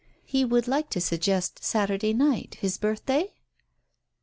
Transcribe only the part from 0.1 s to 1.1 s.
He would like to